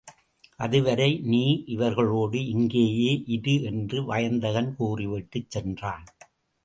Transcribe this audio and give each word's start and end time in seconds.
அதுவரை 0.59 1.19
நீ 1.23 1.41
இவர்களோடு 1.67 2.39
இங்கேயே 2.47 3.11
இரு 3.27 3.61
என்று 3.63 4.05
வயந்தகன் 4.05 4.75
கூறிவிட்டுச் 4.75 5.49
சென்றான். 5.49 6.05